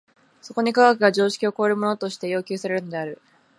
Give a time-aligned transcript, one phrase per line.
[0.41, 3.21] そこに科学が常識を超えるものとして要求されるのである。